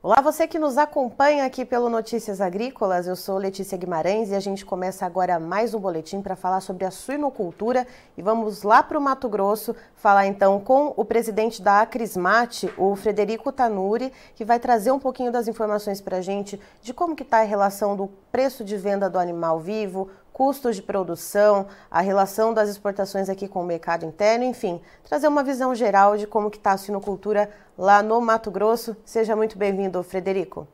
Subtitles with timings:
[0.00, 4.38] Olá, você que nos acompanha aqui pelo Notícias Agrícolas, eu sou Letícia Guimarães e a
[4.38, 7.84] gente começa agora mais um boletim para falar sobre a suinocultura
[8.16, 12.94] e vamos lá para o Mato Grosso falar então com o presidente da Acrismate, o
[12.94, 17.24] Frederico Tanuri, que vai trazer um pouquinho das informações para a gente de como que
[17.24, 20.08] está a relação do preço de venda do animal vivo,
[20.38, 25.42] custos de produção, a relação das exportações aqui com o mercado interno, enfim, trazer uma
[25.42, 28.96] visão geral de como que está a suinocultura lá no Mato Grosso.
[29.04, 30.68] Seja muito bem-vindo, Frederico.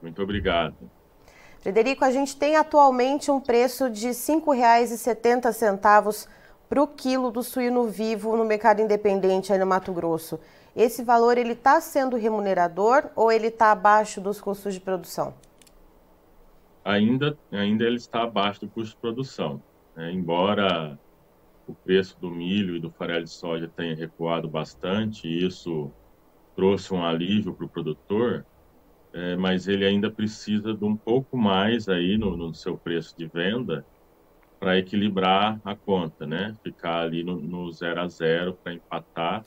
[0.00, 0.76] Muito obrigado.
[1.58, 6.28] Frederico, a gente tem atualmente um preço de R$ 5,70
[6.68, 10.38] para o quilo do suíno vivo no mercado independente aí no Mato Grosso.
[10.76, 15.34] Esse valor ele está sendo remunerador ou ele está abaixo dos custos de produção?
[16.84, 19.62] Ainda, ainda ele está abaixo do custo de produção.
[19.96, 20.12] Né?
[20.12, 20.98] Embora
[21.66, 25.92] o preço do milho e do farelo de soja tenha recuado bastante, e isso
[26.54, 28.46] trouxe um alívio para o produtor,
[29.12, 33.26] é, mas ele ainda precisa de um pouco mais aí no, no seu preço de
[33.26, 33.86] venda
[34.58, 36.54] para equilibrar a conta, né?
[36.62, 39.44] Ficar ali no, no zero a zero para empatar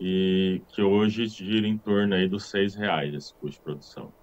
[0.00, 4.14] e que hoje gira em torno aí dos seis reais esse custo de produção.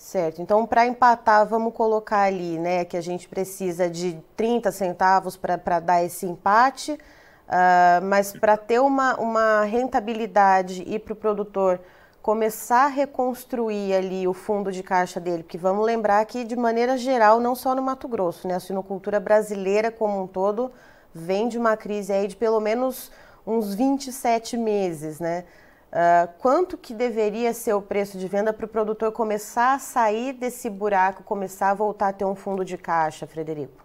[0.00, 0.40] Certo.
[0.40, 5.78] Então, para empatar, vamos colocar ali, né, que a gente precisa de 30 centavos para
[5.78, 11.78] dar esse empate, uh, mas para ter uma, uma rentabilidade e para o produtor
[12.22, 16.96] começar a reconstruir ali o fundo de caixa dele, porque vamos lembrar que, de maneira
[16.96, 20.72] geral, não só no Mato Grosso, né, a suinocultura brasileira como um todo
[21.14, 23.12] vem de uma crise aí de pelo menos
[23.46, 25.44] uns 27 meses, né?
[25.90, 30.32] Uh, quanto que deveria ser o preço de venda para o produtor começar a sair
[30.32, 33.84] desse buraco, começar a voltar a ter um fundo de caixa, Frederico?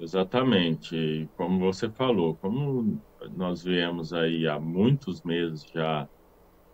[0.00, 1.28] Exatamente.
[1.36, 2.98] Como você falou, como
[3.36, 6.08] nós viemos aí há muitos meses já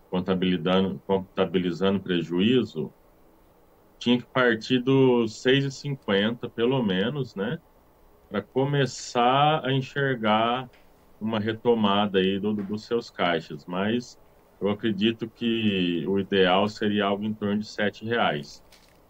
[0.09, 2.93] contabilizando, contabilizando prejuízo,
[3.99, 7.59] tinha que partir dos 6,50 pelo menos, né?
[8.29, 10.69] Para começar a enxergar
[11.19, 14.17] uma retomada aí do, dos seus caixas, mas
[14.59, 18.63] eu acredito que o ideal seria algo em torno de sete reais,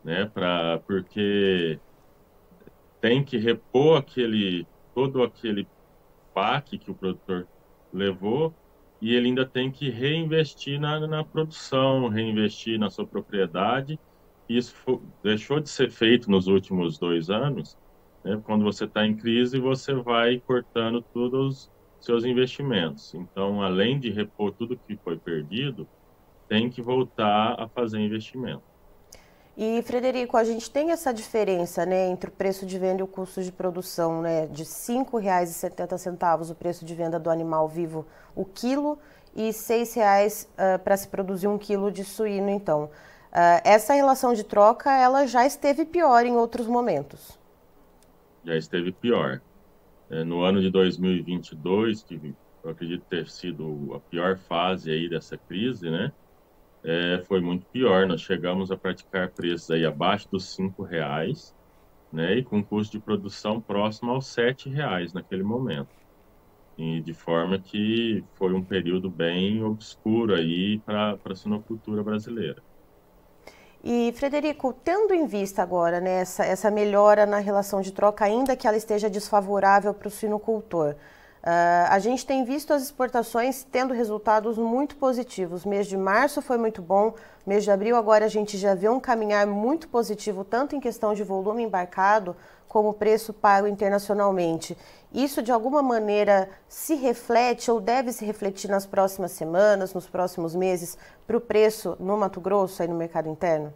[0.03, 0.25] né?
[0.25, 1.79] Para porque
[3.01, 5.67] tem que repor aquele todo aquele
[6.33, 7.47] baque que o produtor
[7.91, 8.53] levou
[9.01, 13.99] e ele ainda tem que reinvestir na, na produção, reinvestir na sua propriedade.
[14.47, 17.77] Isso foi, deixou de ser feito nos últimos dois anos.
[18.23, 18.39] Né?
[18.43, 23.13] Quando você está em crise, você vai cortando todos seus investimentos.
[23.13, 25.87] Então, além de repor tudo que foi perdido,
[26.47, 28.63] tem que voltar a fazer investimento.
[29.61, 33.07] E, Frederico, a gente tem essa diferença né, entre o preço de venda e o
[33.07, 38.45] custo de produção, né, de R$ 5,70 o preço de venda do animal vivo, o
[38.45, 38.97] quilo,
[39.35, 42.85] e R$ 6,00 uh, para se produzir um quilo de suíno, então.
[42.85, 47.37] Uh, essa relação de troca, ela já esteve pior em outros momentos.
[48.45, 49.41] Já esteve pior.
[50.09, 55.37] É, no ano de 2022, que eu acredito ter sido a pior fase aí dessa
[55.37, 56.11] crise, né?
[56.83, 58.07] É, foi muito pior.
[58.07, 61.55] Nós chegamos a praticar preços aí abaixo dos cinco reais,
[62.11, 62.37] né?
[62.39, 65.89] E com custo de produção próximo aos sete reais naquele momento.
[66.77, 72.63] E de forma que foi um período bem obscuro aí para a sinocultura brasileira.
[73.83, 78.55] E, Frederico, tendo em vista agora né, essa, essa melhora na relação de troca, ainda
[78.55, 80.95] que ela esteja desfavorável para o sinocultor,
[81.39, 85.63] Uh, a gente tem visto as exportações tendo resultados muito positivos.
[85.63, 87.13] Mês de março foi muito bom,
[87.45, 91.13] mês de abril agora a gente já vê um caminhar muito positivo, tanto em questão
[91.13, 92.35] de volume embarcado
[92.69, 94.77] como preço pago internacionalmente.
[95.11, 100.55] Isso de alguma maneira se reflete ou deve se refletir nas próximas semanas, nos próximos
[100.55, 103.73] meses, para o preço no Mato Grosso, aí no mercado interno?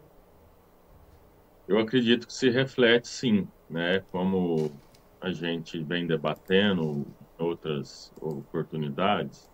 [1.67, 4.03] Eu acredito que se reflete sim, né?
[4.11, 4.71] Como
[5.19, 7.03] a gente vem debatendo
[7.39, 9.49] outras oportunidades,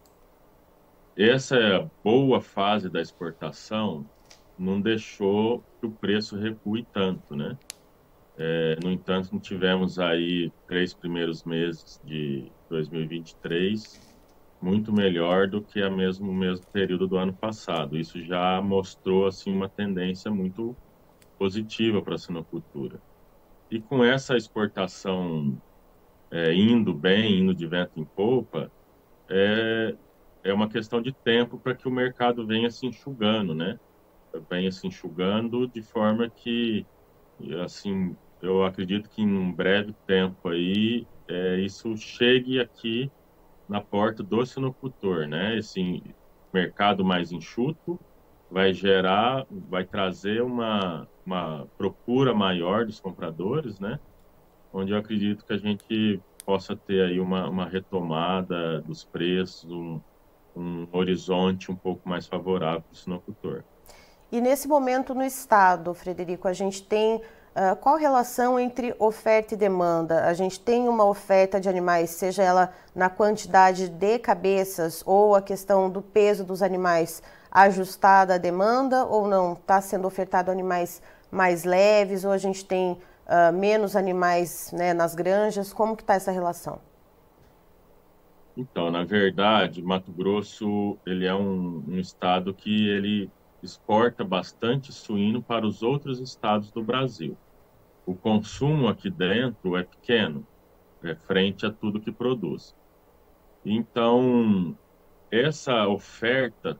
[1.15, 4.05] essa boa fase da exportação
[4.57, 7.57] não deixou que o preço recue tanto, né?
[8.41, 14.01] É, no entanto, tivemos aí três primeiros meses de 2023
[14.61, 17.97] muito melhor do que a mesmo mesmo período do ano passado.
[17.97, 20.77] Isso já mostrou assim uma tendência muito
[21.37, 23.01] positiva para a sinocultura.
[23.71, 25.59] E com essa exportação
[26.31, 28.71] é, indo bem, indo de vento em polpa,
[29.29, 29.97] é,
[30.43, 33.77] é uma questão de tempo para que o mercado venha se enxugando, né?
[34.49, 36.87] Venha se enxugando de forma que,
[37.63, 43.11] assim, eu acredito que em um breve tempo aí, é, isso chegue aqui
[43.67, 45.57] na porta do sinocultor, né?
[45.57, 46.03] Esse
[46.51, 47.99] mercado mais enxuto
[48.49, 53.99] vai gerar, vai trazer uma, uma procura maior dos compradores, né?
[54.73, 60.01] Onde eu acredito que a gente possa ter aí uma, uma retomada dos preços, um,
[60.55, 63.63] um horizonte um pouco mais favorável para o sinocultor.
[64.31, 67.21] E nesse momento no estado, Frederico, a gente tem
[67.55, 70.25] uh, qual relação entre oferta e demanda?
[70.25, 75.41] A gente tem uma oferta de animais, seja ela na quantidade de cabeças ou a
[75.41, 79.53] questão do peso dos animais ajustada à demanda ou não?
[79.53, 81.01] Está sendo ofertado animais
[81.31, 85.73] mais leves ou a gente tem uh, menos animais né, nas granjas?
[85.73, 86.79] Como que está essa relação?
[88.57, 95.41] Então, na verdade, Mato Grosso ele é um, um estado que ele exporta bastante suíno
[95.41, 97.37] para os outros estados do Brasil.
[98.05, 100.45] O consumo aqui dentro é pequeno,
[101.03, 102.75] é frente a tudo que produz.
[103.63, 104.77] Então,
[105.29, 106.79] essa oferta,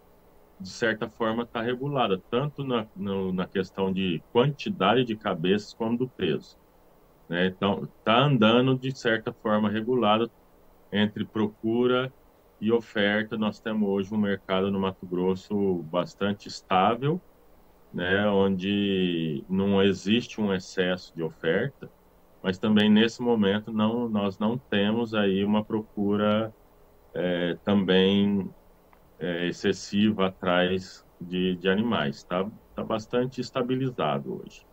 [0.59, 5.97] de certa forma, está regulada, tanto na, no, na questão de quantidade de cabeças como
[5.97, 6.57] do peso.
[7.27, 7.45] Né?
[7.47, 10.29] Então, está andando, de certa forma, regulada
[10.91, 12.11] entre procura
[12.61, 17.19] e oferta, nós temos hoje um mercado no Mato Grosso bastante estável,
[17.93, 21.89] né, onde não existe um excesso de oferta,
[22.41, 26.53] mas também nesse momento não, nós não temos aí uma procura
[27.13, 28.49] é, também
[29.19, 32.17] é, excessiva atrás de, de animais.
[32.17, 32.45] Está
[32.75, 34.65] tá bastante estabilizado hoje.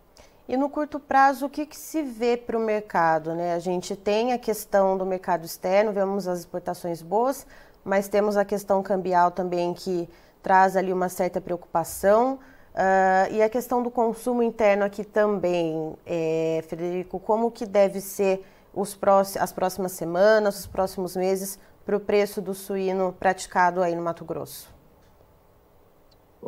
[0.49, 3.35] E no curto prazo, o que, que se vê para o mercado?
[3.35, 3.55] Né?
[3.55, 7.45] A gente tem a questão do mercado externo, vemos as exportações boas,
[7.87, 10.09] mas temos a questão cambial também que
[10.43, 12.41] traz ali uma certa preocupação.
[12.75, 18.45] Uh, e a questão do consumo interno aqui também, é, Frederico, como que deve ser
[18.75, 23.95] os próximos, as próximas semanas, os próximos meses para o preço do suíno praticado aí
[23.95, 24.75] no Mato Grosso?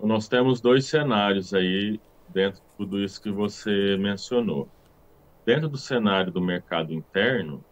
[0.02, 4.68] Nós temos dois cenários aí dentro de tudo isso que você mencionou.
[5.46, 7.64] Dentro do cenário do mercado interno,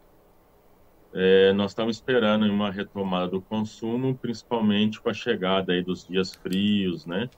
[1.18, 6.34] é, nós estamos esperando uma retomada do consumo, principalmente com a chegada aí dos dias
[6.34, 7.30] frios, né?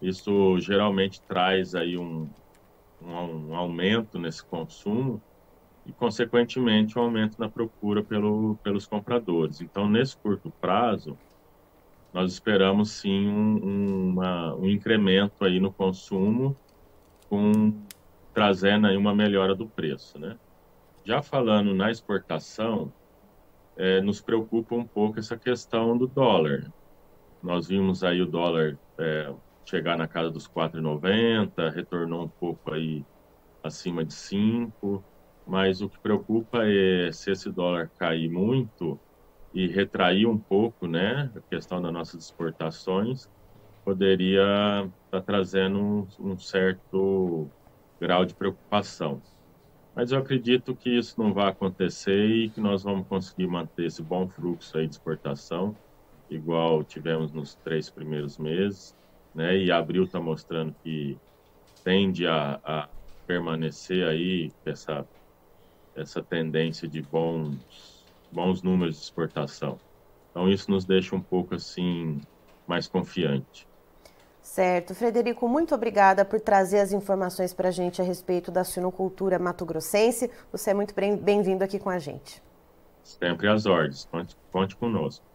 [0.00, 2.28] Isso geralmente traz aí um,
[3.02, 5.20] um, um aumento nesse consumo
[5.84, 9.60] e, consequentemente, um aumento na procura pelo, pelos compradores.
[9.60, 11.18] Então, nesse curto prazo,
[12.12, 16.56] nós esperamos sim um, uma, um incremento aí no consumo,
[17.28, 17.74] com,
[18.32, 20.38] trazendo aí uma melhora do preço, né?
[21.04, 22.92] Já falando na exportação,
[23.78, 26.70] é, nos preocupa um pouco essa questão do dólar.
[27.42, 29.34] Nós vimos aí o dólar é,
[29.68, 33.06] chegar na casa dos 4,90, retornou um pouco aí
[33.62, 35.06] acima de 5,
[35.46, 39.00] mas o que preocupa é se esse dólar cair muito
[39.54, 43.28] e retrair um pouco, né, a questão das nossas exportações,
[43.84, 47.50] poderia estar tá trazendo um, um certo
[48.00, 49.22] grau de preocupação.
[49.98, 54.00] Mas eu acredito que isso não vai acontecer e que nós vamos conseguir manter esse
[54.00, 55.76] bom fluxo aí de exportação,
[56.30, 58.94] igual tivemos nos três primeiros meses,
[59.34, 59.56] né?
[59.56, 61.18] E abril está mostrando que
[61.82, 62.88] tende a, a,
[63.26, 65.04] permanecer aí essa
[65.96, 69.80] essa tendência de bons bons números de exportação.
[70.30, 72.20] Então isso nos deixa um pouco assim
[72.68, 73.66] mais confiante.
[74.48, 74.94] Certo.
[74.94, 80.30] Frederico, muito obrigada por trazer as informações para a gente a respeito da suinocultura mato-grossense.
[80.50, 82.42] Você é muito bem-vindo aqui com a gente.
[83.04, 84.08] Sempre às ordens.
[84.10, 85.27] Conte, conte conosco.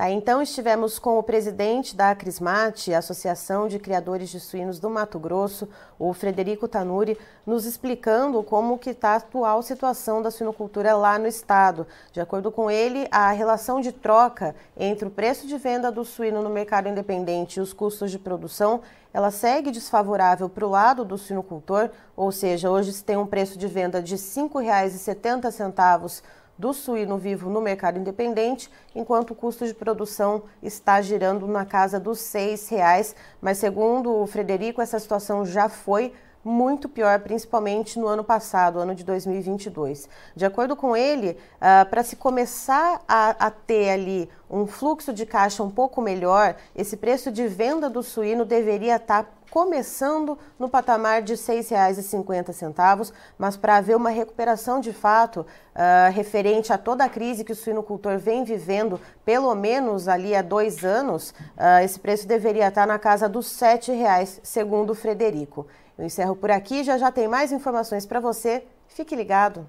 [0.00, 5.18] Tá, então estivemos com o presidente da Acrismate, Associação de Criadores de Suínos do Mato
[5.18, 11.18] Grosso, o Frederico Tanuri, nos explicando como que está a atual situação da suinocultura lá
[11.18, 11.86] no estado.
[12.12, 16.40] De acordo com ele, a relação de troca entre o preço de venda do suíno
[16.40, 18.80] no mercado independente e os custos de produção,
[19.12, 23.58] ela segue desfavorável para o lado do suinocultor, ou seja, hoje se tem um preço
[23.58, 26.22] de venda de R$ 5,70
[26.60, 31.98] do suíno vivo no mercado independente, enquanto o custo de produção está girando na casa
[31.98, 33.16] dos R$ reais.
[33.40, 36.12] Mas segundo o Frederico, essa situação já foi
[36.44, 40.08] muito pior, principalmente no ano passado, ano de 2022.
[40.36, 45.24] De acordo com ele, uh, para se começar a, a, ter ali um fluxo de
[45.24, 50.68] caixa um pouco melhor, esse preço de venda do suíno deveria estar tá começando no
[50.68, 57.04] patamar de R$ 6,50, mas para haver uma recuperação de fato uh, referente a toda
[57.04, 61.98] a crise que o suinocultor vem vivendo, pelo menos ali há dois anos, uh, esse
[61.98, 65.66] preço deveria estar na casa dos R$ 7,00, segundo o Frederico.
[65.98, 68.64] Eu encerro por aqui, já já tem mais informações para você.
[68.88, 69.68] Fique ligado.